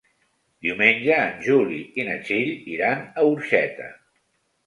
[0.67, 3.93] Diumenge en Juli i na Txell iran a Orxeta.